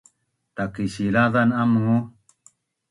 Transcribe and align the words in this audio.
Takisilazan 0.55 1.49
amu? 1.61 1.95